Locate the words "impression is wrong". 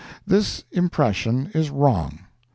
0.71-2.21